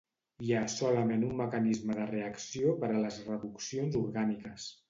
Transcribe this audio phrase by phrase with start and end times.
[0.45, 4.71] Hi ha solament un mecanisme de reacció per a les reduccions orgàniques.